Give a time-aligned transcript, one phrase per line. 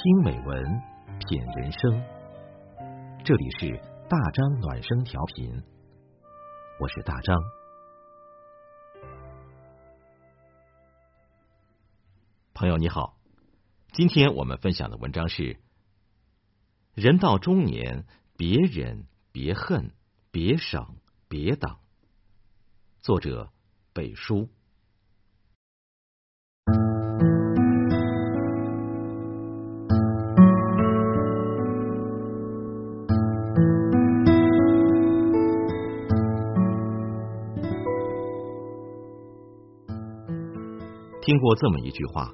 [0.00, 0.64] 听美文，
[1.28, 2.04] 品人生。
[3.24, 5.60] 这里是大张暖声调频，
[6.78, 7.36] 我是大张。
[12.54, 13.16] 朋友你好，
[13.90, 15.58] 今天我们分享的文章是：
[16.94, 18.06] 人到中年，
[18.36, 19.90] 别忍，别恨，
[20.30, 20.94] 别省，
[21.28, 21.76] 别等。
[23.00, 23.50] 作者：
[23.92, 24.48] 北叔。
[41.28, 42.32] 听过这么一句话：“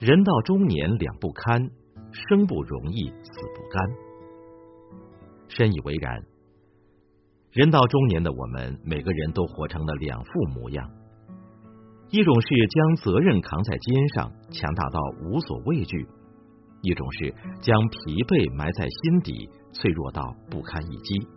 [0.00, 1.70] 人到中年两不堪，
[2.10, 3.88] 生不容易，死不甘。”
[5.46, 6.24] 深以为然。
[7.52, 10.90] 人到中年的我们，每个人都活成了两副模样：
[12.10, 16.04] 一种是将责任扛在肩上，强大到无所畏惧；
[16.80, 21.28] 一种是将疲惫埋在心底，脆弱到不堪一击。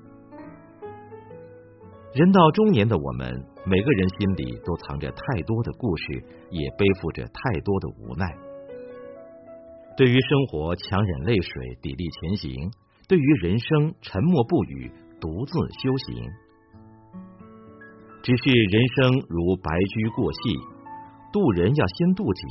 [2.15, 3.27] 人到中年的我们，
[3.65, 8.25] 每个人心里都藏着太多的故事，也背负着太多的无奈。
[9.97, 11.51] 对于生活强忍泪水，
[11.83, 12.71] 砥砺前行；
[13.09, 15.51] 对于人生沉默不语，独自
[15.83, 16.23] 修行。
[18.23, 20.39] 只是人生如白驹过隙，
[21.33, 22.41] 渡人要先渡己。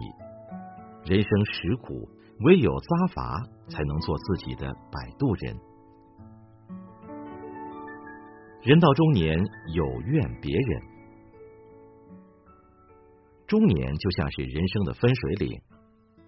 [1.08, 2.04] 人生实苦，
[2.44, 3.40] 唯有扎伐，
[3.72, 5.56] 才能做自己的摆渡人。
[8.64, 9.38] 人到中年，
[9.74, 10.82] 有怨别人。
[13.46, 15.60] 中年就像是人生的分水岭，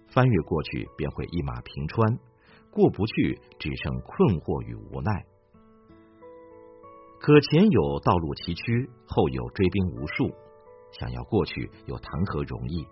[0.05, 2.19] 翻越过去便会一马平川，
[2.69, 5.25] 过不去只剩困惑与无奈。
[7.19, 10.29] 可前有道路崎岖，后有追兵无数，
[10.91, 12.85] 想要过去又谈何容易？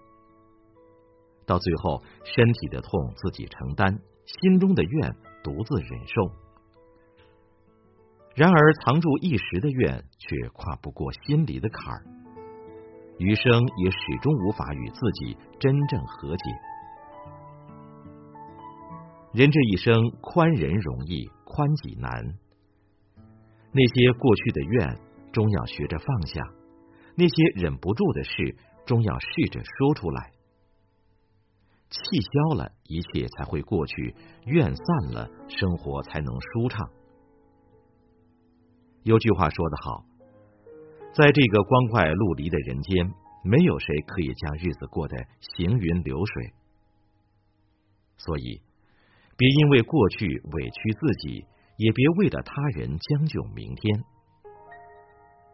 [1.45, 6.44] 到最后，身体的痛自己承担，心中的怨独自忍受。
[8.35, 12.03] 然而，藏住一时的怨，却跨不过心里的坎儿，
[13.17, 16.43] 余生也始终无法与自己真正和解。
[19.31, 22.11] 人这一生，宽人容易，宽己难。
[23.71, 24.99] 那些过去的怨，
[25.31, 26.41] 终要学着放下；
[27.15, 30.31] 那些忍不住的事，终要试着说出来。
[31.89, 34.13] 气消了，一切才会过去；
[34.45, 36.85] 怨散了，生活才能舒畅。
[39.05, 40.03] 有句话说得好，
[41.13, 46.53] 在这个光怪陆离的人间，没有谁可以将日子过得行云流水。
[48.17, 48.63] 所以，
[49.37, 51.45] 别因为过去委屈自己，
[51.77, 54.03] 也别为了他人将就明天。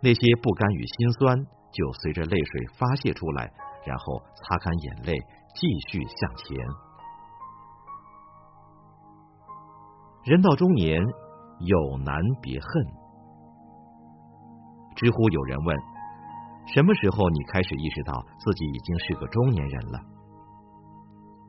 [0.01, 3.51] 那些不甘与心酸，就随着泪水发泄出来，
[3.85, 5.19] 然后擦干眼泪，
[5.55, 6.57] 继续向前。
[10.23, 11.03] 人到中年，
[11.59, 13.00] 有难别恨。
[15.01, 15.75] 知乎有人问
[16.69, 19.99] ：“什么时候你开始意识到自己已经是个中年人了？”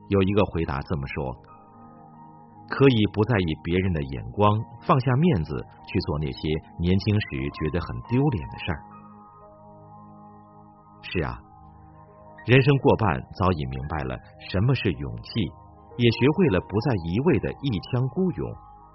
[0.08, 1.36] 有一个回答这么说
[2.72, 5.52] ：“可以不在意别人的眼光，放下面子
[5.86, 6.48] 去做那些
[6.78, 7.28] 年轻时
[7.60, 8.80] 觉得很丢脸的事儿。”
[11.04, 11.36] 是啊，
[12.46, 14.16] 人生过半，早已明白了
[14.48, 15.30] 什么是勇气，
[15.98, 18.50] 也学会了不再一味的一腔孤勇，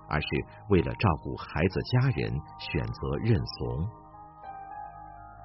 [0.09, 0.27] 而是
[0.69, 3.87] 为了照顾孩子家人，选择认怂。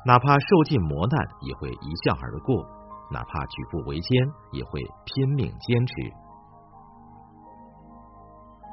[0.05, 2.67] 哪怕受尽磨难，也会一笑而过；
[3.13, 5.95] 哪怕举步维艰，也会拼命坚持。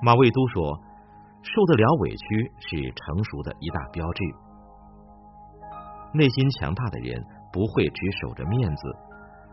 [0.02, 0.80] 马未都说
[1.44, 4.24] ：“受得了委屈是成熟的一大标志。
[6.14, 7.24] 内心强大的人
[7.54, 8.98] 不会只守着面子，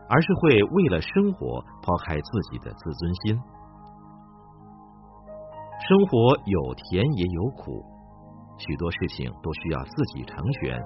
[0.09, 3.39] 而是会为了生活抛开自己的自尊心。
[5.87, 7.85] 生活有甜也有苦，
[8.57, 10.81] 许多事情都需要自己成全。”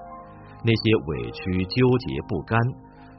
[0.64, 2.58] 那些委屈、纠结、不甘，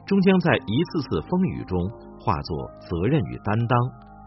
[0.06, 1.78] 终将在一次次风雨中
[2.18, 3.78] 化作责任与担当，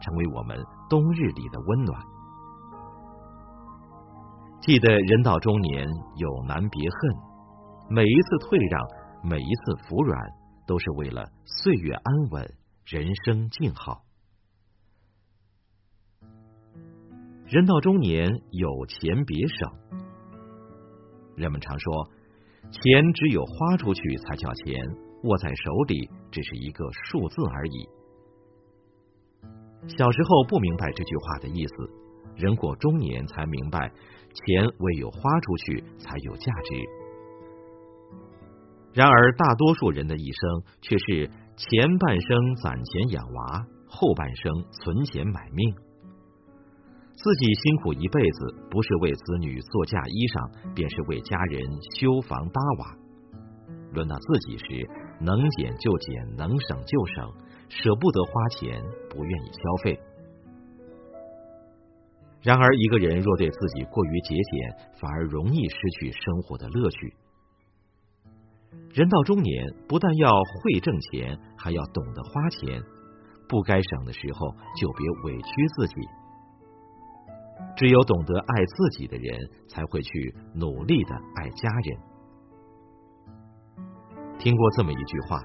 [0.02, 0.58] 成为我们
[0.90, 2.00] 冬日里的温暖。
[4.62, 5.88] 记得人到中年
[6.18, 7.16] 有难别恨，
[7.90, 8.82] 每一次退让，
[9.24, 10.20] 每一次服软，
[10.68, 12.54] 都是为了岁月安稳，
[12.86, 14.02] 人生静好。
[17.46, 19.72] 人到中年有钱别省，
[21.36, 22.10] 人们常说。
[22.72, 24.76] 钱只有花出去才叫钱，
[25.24, 27.88] 握在手里只是一个数字而已。
[29.88, 31.74] 小时候不明白这句话的意思，
[32.36, 33.90] 人过中年才明白，
[34.34, 36.76] 钱唯有花出去才有价值。
[38.94, 45.76] 然而，大多数人的一生却是前半生攒钱养娃，后半生存钱买命。
[47.18, 51.66] 自己辛苦一辈子，不是为子女做嫁衣裳，便是为家人
[51.98, 52.94] 修房搭瓦。
[53.92, 54.86] 轮到自己时，
[55.20, 57.34] 能减就减，能省就省，
[57.70, 60.00] 舍不得花钱，不愿意消费。
[62.44, 67.14] 然而，一个人若对自己过于节俭，反而容易失去生活的乐趣。
[68.94, 72.80] 人到中年，不但要会挣钱，还要懂得花钱。
[73.50, 75.96] 不该省的时候，就别委屈自己。
[77.76, 79.38] 只有懂得爱自己的人，
[79.68, 81.98] 才会去努力的爱家人。
[84.40, 85.42] 听过这么一句话：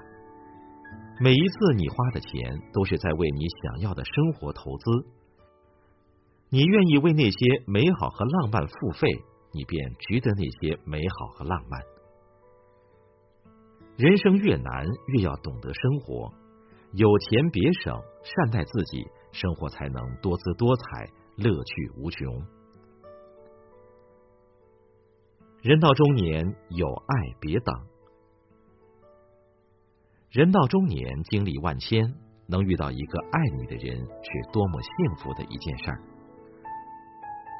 [1.19, 4.91] 每一次你花的钱，都是在为你想要的生活投资。
[6.49, 9.07] 你愿意为那些美好和浪漫付费，
[9.51, 11.81] 你便值得那些美好和浪漫。
[13.97, 16.31] 人生越难，越要懂得生活。
[16.93, 22.41] 有钱别省，善待自己，生活才能多姿多彩，乐趣无穷。
[25.61, 27.73] 人到中年，有爱别等。
[30.29, 32.03] 人到中年，经历万千，
[32.47, 36.01] 能遇到一个爱你的人，是多么幸福的一件事儿。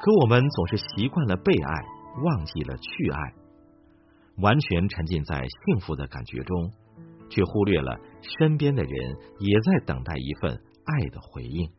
[0.02, 1.72] 可我们总是习惯了被爱，
[2.22, 3.34] 忘记了去爱，
[4.36, 6.70] 完全沉浸在幸福的感觉中，
[7.30, 11.70] 却忽略了身边的人也在等待一份爱的回应。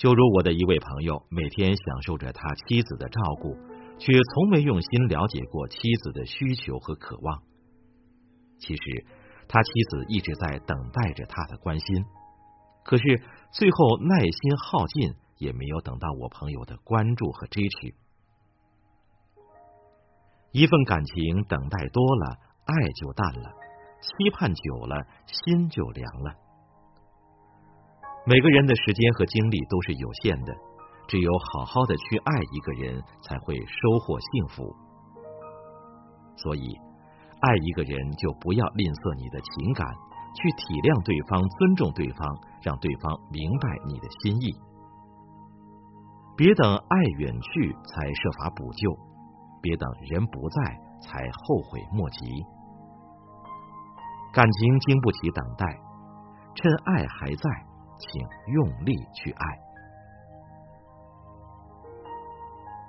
[0.00, 3.54] 就如我的一位朋友，每天享受着他妻子的照顾，
[3.98, 7.42] 却从没用心了解过妻子的需求和渴望。
[8.58, 9.04] 其实，
[9.46, 11.86] 他妻子一直在等待着他的关心，
[12.82, 13.04] 可是
[13.52, 15.14] 最后耐心耗尽。
[15.40, 17.94] 也没有等到我朋友的关注和支持。
[20.52, 22.36] 一份感情等待多了，
[22.66, 23.48] 爱就淡了；
[24.02, 26.34] 期盼久了，心就凉了。
[28.30, 30.54] 每个人的时间和精力都是有限的，
[31.08, 34.72] 只有好好的去爱一个人，才会收获幸福。
[36.36, 36.62] 所以，
[37.40, 39.84] 爱一个人就不要吝啬你的情感，
[40.38, 42.22] 去体谅对方，尊重对方，
[42.62, 44.54] 让对方明白你的心意。
[46.36, 48.94] 别等爱远去才设法补救，
[49.60, 52.46] 别等人不在才后悔莫及。
[54.30, 55.66] 感情经不起等待，
[56.54, 57.50] 趁爱还在，
[58.00, 59.46] 请用力去爱。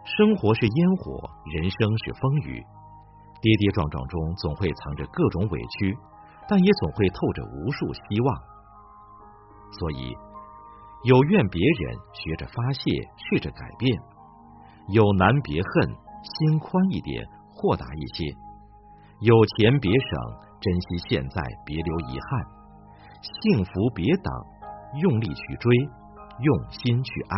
[0.04, 2.66] 生活是烟火，人生是风雨，
[3.42, 5.96] 跌跌撞撞中总会藏着各种委屈，
[6.48, 8.36] 但也总会透着无数希望。
[9.80, 10.18] 所以。
[11.04, 13.90] 有怨别忍，学着发泄，试着改变；
[14.94, 15.90] 有难别恨，
[16.22, 18.38] 心宽一点，豁达一些；
[19.20, 20.10] 有钱别省，
[20.62, 22.46] 珍惜现在，别留遗憾；
[23.24, 24.32] 幸福别等，
[25.00, 25.76] 用力去追，
[26.40, 27.38] 用心去爱。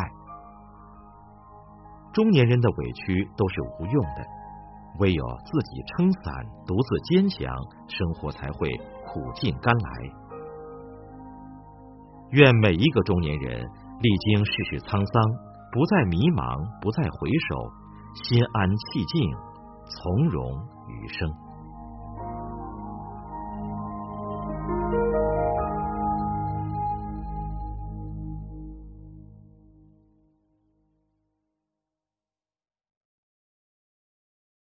[2.14, 4.26] 中年人的委屈都是无用的，
[5.00, 7.56] 唯有自己撑伞，独自坚强，
[7.88, 8.70] 生活才会
[9.08, 9.90] 苦尽甘来。
[12.32, 13.64] 愿每一个中年人
[14.00, 15.24] 历经世事沧桑，
[15.72, 17.72] 不再迷茫，不再回首，
[18.24, 19.32] 心安气静，
[19.86, 20.52] 从容
[20.88, 21.53] 余生。